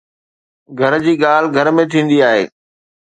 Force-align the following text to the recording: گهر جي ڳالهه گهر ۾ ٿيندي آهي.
گهر 0.77 0.93
جي 1.05 1.13
ڳالهه 1.23 1.51
گهر 1.55 1.67
۾ 1.81 1.83
ٿيندي 1.91 2.17
آهي. 2.29 2.45